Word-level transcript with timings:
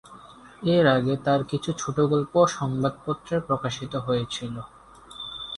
এর 0.71 0.85
আগে 0.87 1.13
তাঁর 1.25 1.41
কিছু 1.43 1.69
ছোট 1.77 1.97
গল্প 2.11 2.33
সংবাদপত্রে 2.57 3.35
প্রকাশিত 3.39 3.93
হয়েছিল। 3.97 4.55